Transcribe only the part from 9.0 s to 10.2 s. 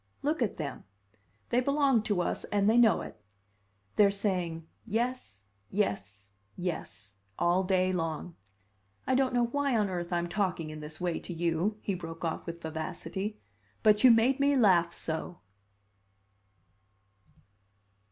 I don't know why on earth